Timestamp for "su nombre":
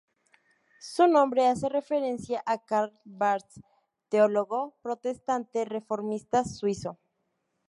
0.79-1.45